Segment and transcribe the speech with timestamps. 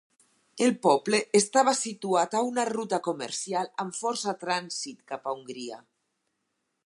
[0.67, 5.81] El poble estava situat a una ruta comercial amb força trànsit cap a Hongria.